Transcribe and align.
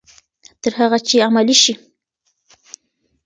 تر 0.61 0.71
هغه 0.79 0.97
چې 1.07 1.15
عملي 1.27 1.55
شي. 1.63 1.73